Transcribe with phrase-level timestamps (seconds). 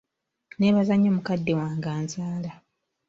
[0.57, 2.51] Neebaza nnyo Mukadde wange anzaala.